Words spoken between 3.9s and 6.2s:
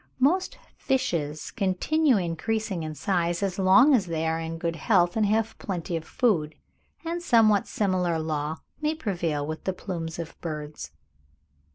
as they are in good health and have plenty of